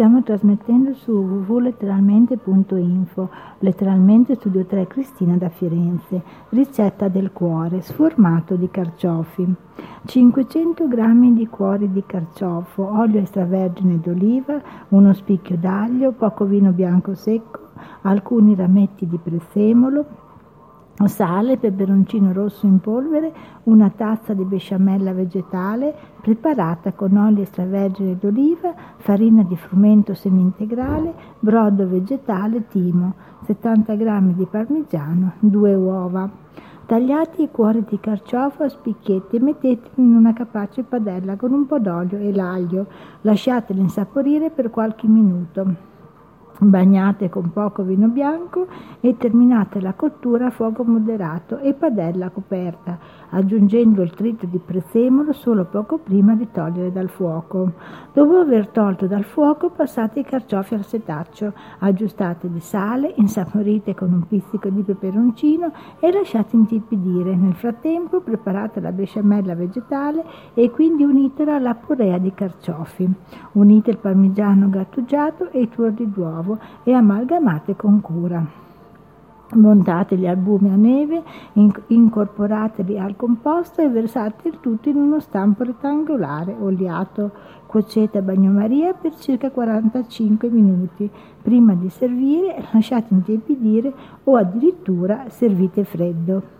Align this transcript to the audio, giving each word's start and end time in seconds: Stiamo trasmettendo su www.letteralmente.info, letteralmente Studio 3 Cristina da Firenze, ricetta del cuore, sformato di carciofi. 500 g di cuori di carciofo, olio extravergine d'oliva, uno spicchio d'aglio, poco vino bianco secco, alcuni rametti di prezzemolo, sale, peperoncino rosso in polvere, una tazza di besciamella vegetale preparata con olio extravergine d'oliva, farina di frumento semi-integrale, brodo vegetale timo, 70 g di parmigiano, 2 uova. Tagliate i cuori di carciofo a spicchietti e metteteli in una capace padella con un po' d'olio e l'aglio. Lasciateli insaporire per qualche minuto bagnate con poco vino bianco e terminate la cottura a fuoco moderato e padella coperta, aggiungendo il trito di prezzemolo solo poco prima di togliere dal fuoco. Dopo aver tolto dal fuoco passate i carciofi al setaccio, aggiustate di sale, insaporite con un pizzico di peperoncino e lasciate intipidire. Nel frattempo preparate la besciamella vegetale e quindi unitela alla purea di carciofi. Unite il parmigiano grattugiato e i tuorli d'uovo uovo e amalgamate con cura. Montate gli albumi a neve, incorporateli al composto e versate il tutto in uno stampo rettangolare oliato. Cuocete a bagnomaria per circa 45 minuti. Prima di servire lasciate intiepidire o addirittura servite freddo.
Stiamo 0.00 0.22
trasmettendo 0.22 0.94
su 0.94 1.12
www.letteralmente.info, 1.12 3.28
letteralmente 3.58 4.34
Studio 4.36 4.64
3 4.64 4.86
Cristina 4.86 5.36
da 5.36 5.50
Firenze, 5.50 6.22
ricetta 6.48 7.08
del 7.08 7.32
cuore, 7.32 7.82
sformato 7.82 8.56
di 8.56 8.70
carciofi. 8.70 9.46
500 10.06 10.88
g 10.88 11.32
di 11.34 11.46
cuori 11.48 11.92
di 11.92 12.02
carciofo, 12.06 12.98
olio 12.98 13.20
extravergine 13.20 14.00
d'oliva, 14.00 14.58
uno 14.88 15.12
spicchio 15.12 15.58
d'aglio, 15.58 16.12
poco 16.12 16.46
vino 16.46 16.70
bianco 16.70 17.14
secco, 17.14 17.72
alcuni 18.00 18.54
rametti 18.54 19.06
di 19.06 19.18
prezzemolo, 19.22 20.29
sale, 21.06 21.56
peperoncino 21.56 22.32
rosso 22.32 22.66
in 22.66 22.78
polvere, 22.80 23.32
una 23.64 23.90
tazza 23.90 24.34
di 24.34 24.44
besciamella 24.44 25.12
vegetale 25.12 25.94
preparata 26.20 26.92
con 26.92 27.16
olio 27.16 27.42
extravergine 27.42 28.16
d'oliva, 28.18 28.74
farina 28.98 29.42
di 29.42 29.56
frumento 29.56 30.12
semi-integrale, 30.12 31.14
brodo 31.38 31.88
vegetale 31.88 32.66
timo, 32.68 33.14
70 33.44 33.94
g 33.94 34.34
di 34.34 34.46
parmigiano, 34.46 35.32
2 35.40 35.74
uova. 35.74 36.30
Tagliate 36.84 37.42
i 37.42 37.50
cuori 37.50 37.84
di 37.88 38.00
carciofo 38.00 38.64
a 38.64 38.68
spicchietti 38.68 39.36
e 39.36 39.40
metteteli 39.40 40.02
in 40.02 40.16
una 40.16 40.32
capace 40.32 40.82
padella 40.82 41.36
con 41.36 41.52
un 41.52 41.64
po' 41.64 41.78
d'olio 41.78 42.18
e 42.18 42.32
l'aglio. 42.34 42.86
Lasciateli 43.20 43.80
insaporire 43.80 44.50
per 44.50 44.70
qualche 44.70 45.06
minuto 45.06 45.88
bagnate 46.68 47.30
con 47.30 47.52
poco 47.52 47.82
vino 47.82 48.08
bianco 48.08 48.66
e 49.00 49.16
terminate 49.16 49.80
la 49.80 49.94
cottura 49.94 50.46
a 50.46 50.50
fuoco 50.50 50.84
moderato 50.84 51.58
e 51.58 51.72
padella 51.72 52.28
coperta, 52.28 52.98
aggiungendo 53.30 54.02
il 54.02 54.10
trito 54.10 54.46
di 54.46 54.58
prezzemolo 54.58 55.32
solo 55.32 55.64
poco 55.64 55.98
prima 55.98 56.34
di 56.34 56.48
togliere 56.50 56.92
dal 56.92 57.08
fuoco. 57.08 57.72
Dopo 58.12 58.36
aver 58.36 58.68
tolto 58.68 59.06
dal 59.06 59.24
fuoco 59.24 59.70
passate 59.70 60.20
i 60.20 60.24
carciofi 60.24 60.74
al 60.74 60.84
setaccio, 60.84 61.52
aggiustate 61.78 62.50
di 62.50 62.60
sale, 62.60 63.14
insaporite 63.16 63.94
con 63.94 64.12
un 64.12 64.26
pizzico 64.26 64.68
di 64.68 64.82
peperoncino 64.82 65.72
e 65.98 66.12
lasciate 66.12 66.56
intipidire. 66.56 67.34
Nel 67.34 67.54
frattempo 67.54 68.20
preparate 68.20 68.80
la 68.80 68.92
besciamella 68.92 69.54
vegetale 69.54 70.24
e 70.54 70.70
quindi 70.70 71.04
unitela 71.04 71.54
alla 71.54 71.74
purea 71.74 72.18
di 72.18 72.34
carciofi. 72.34 73.08
Unite 73.52 73.90
il 73.90 73.98
parmigiano 73.98 74.68
grattugiato 74.68 75.50
e 75.50 75.62
i 75.62 75.68
tuorli 75.68 76.10
d'uovo 76.10 76.49
uovo 76.50 76.58
e 76.82 76.92
amalgamate 76.92 77.76
con 77.76 78.00
cura. 78.00 78.44
Montate 79.52 80.16
gli 80.16 80.28
albumi 80.28 80.70
a 80.70 80.76
neve, 80.76 81.22
incorporateli 81.88 82.98
al 83.00 83.16
composto 83.16 83.82
e 83.82 83.88
versate 83.88 84.46
il 84.46 84.60
tutto 84.60 84.88
in 84.88 84.96
uno 84.96 85.18
stampo 85.18 85.64
rettangolare 85.64 86.54
oliato. 86.58 87.32
Cuocete 87.66 88.18
a 88.18 88.22
bagnomaria 88.22 88.94
per 88.94 89.16
circa 89.16 89.50
45 89.50 90.48
minuti. 90.50 91.10
Prima 91.42 91.74
di 91.74 91.88
servire 91.88 92.64
lasciate 92.72 93.12
intiepidire 93.12 93.92
o 94.24 94.36
addirittura 94.36 95.24
servite 95.28 95.82
freddo. 95.82 96.58